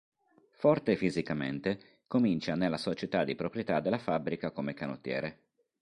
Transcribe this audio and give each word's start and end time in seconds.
Forte 0.53 0.95
fisicamente 0.95 1.99
comincia 2.07 2.55
nella 2.55 2.77
società 2.77 3.23
di 3.23 3.35
proprietà 3.35 3.79
della 3.79 3.99
fabbrica 3.99 4.49
come 4.49 4.73
canottiere. 4.73 5.43